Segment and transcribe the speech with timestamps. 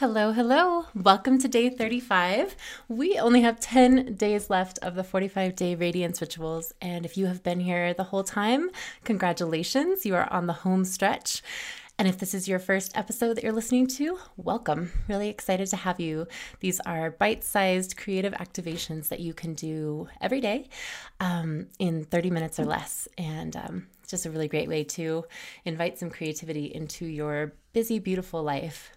[0.00, 0.86] Hello, hello.
[0.94, 2.56] Welcome to day 35.
[2.88, 6.72] We only have 10 days left of the 45 day radiance rituals.
[6.80, 8.70] And if you have been here the whole time,
[9.04, 10.06] congratulations.
[10.06, 11.42] You are on the home stretch.
[11.98, 14.90] And if this is your first episode that you're listening to, welcome.
[15.06, 16.26] Really excited to have you.
[16.60, 20.70] These are bite sized creative activations that you can do every day
[21.20, 23.06] um, in 30 minutes or less.
[23.18, 25.26] And um, it's just a really great way to
[25.66, 28.92] invite some creativity into your busy, beautiful life.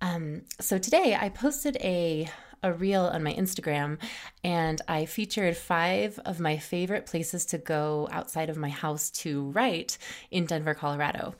[0.00, 2.28] Um, so today I posted a
[2.62, 3.98] a reel on my Instagram
[4.42, 9.50] and I featured five of my favorite places to go outside of my house to
[9.50, 9.98] write
[10.30, 11.34] in Denver, Colorado.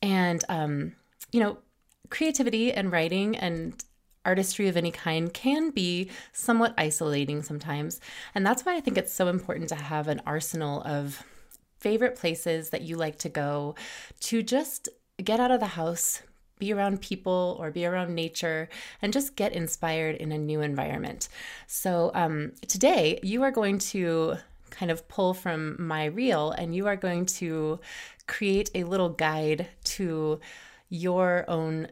[0.00, 0.92] And um,
[1.32, 1.58] you know,
[2.10, 3.84] creativity and writing and
[4.24, 8.00] artistry of any kind can be somewhat isolating sometimes.
[8.34, 11.24] And that's why I think it's so important to have an arsenal of
[11.78, 13.74] favorite places that you like to go
[14.20, 14.88] to just
[15.22, 16.22] get out of the house,
[16.58, 18.68] be around people or be around nature
[19.02, 21.28] and just get inspired in a new environment.
[21.66, 24.36] So, um, today you are going to
[24.70, 27.80] kind of pull from my reel and you are going to
[28.26, 30.40] create a little guide to
[30.88, 31.88] your own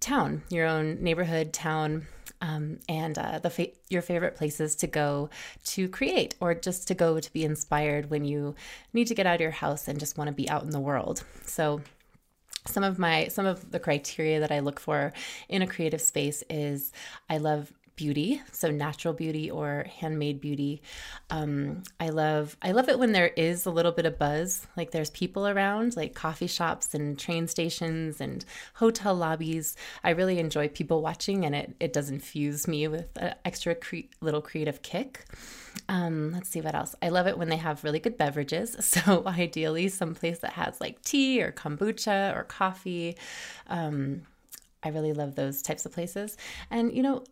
[0.00, 2.06] town, your own neighborhood, town,
[2.40, 5.30] um, and uh, the fa- your favorite places to go
[5.64, 8.54] to create or just to go to be inspired when you
[8.92, 10.80] need to get out of your house and just want to be out in the
[10.80, 11.22] world.
[11.46, 11.80] So
[12.66, 15.12] some of my some of the criteria that I look for
[15.48, 16.92] in a creative space is
[17.28, 17.72] I love
[18.02, 20.82] beauty so natural beauty or handmade beauty.
[21.30, 24.90] Um, i love i love it when there is a little bit of buzz like
[24.90, 29.76] there's people around like coffee shops and train stations and hotel lobbies.
[30.02, 34.10] I really enjoy people watching and it, it does infuse me with an extra cre-
[34.20, 35.24] little creative kick.
[35.88, 36.94] Um, let's see what else.
[37.02, 38.76] I love it when they have really good beverages.
[38.92, 43.16] So ideally someplace that has like tea or kombucha or coffee.
[43.68, 44.22] Um,
[44.82, 46.36] I really love those types of places.
[46.70, 47.24] And, you know,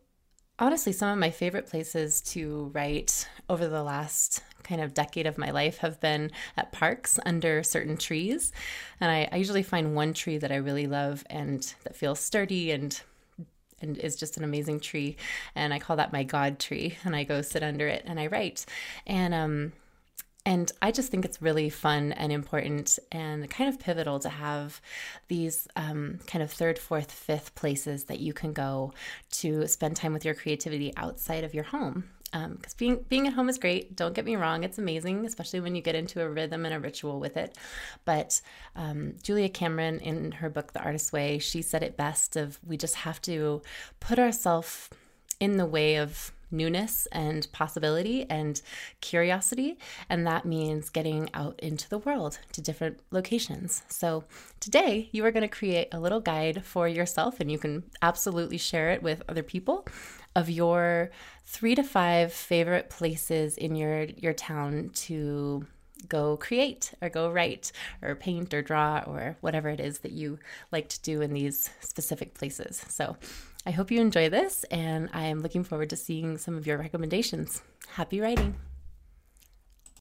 [0.61, 5.39] honestly, some of my favorite places to write over the last kind of decade of
[5.39, 8.53] my life have been at parks under certain trees.
[9.01, 12.71] And I, I, usually find one tree that I really love and that feels sturdy
[12.71, 13.01] and
[13.83, 15.17] and is just an amazing tree.
[15.55, 16.99] And I call that my God tree.
[17.03, 18.67] And I go sit under it and I write.
[19.07, 19.73] And um
[20.47, 24.81] and I just think it's really fun and important and kind of pivotal to have
[25.29, 28.95] these um, kind of third, fourth, fifth places that you can go
[29.33, 32.05] to spend time with your creativity outside of your home.
[32.33, 33.97] Because um, being being at home is great.
[33.97, 36.79] Don't get me wrong; it's amazing, especially when you get into a rhythm and a
[36.79, 37.59] ritual with it.
[38.05, 38.41] But
[38.77, 42.77] um, Julia Cameron, in her book *The Artist's Way*, she said it best: "Of we
[42.77, 43.63] just have to
[43.99, 44.91] put ourselves
[45.41, 48.61] in the way of newness and possibility and
[49.01, 49.79] curiosity.
[50.09, 53.83] And that means getting out into the world to different locations.
[53.89, 54.25] So
[54.59, 58.59] today you are going to create a little guide for yourself, and you can absolutely
[58.59, 59.87] share it with other people
[60.37, 61.11] of your
[61.45, 65.67] three to five favorite places in your your town to
[66.09, 67.73] go create or go write
[68.03, 70.39] or paint or draw or whatever it is that you
[70.73, 72.85] like to do in these specific places.
[72.89, 73.17] So
[73.67, 76.79] I hope you enjoy this, and I am looking forward to seeing some of your
[76.79, 77.63] recommendations.
[77.89, 78.57] Happy writing!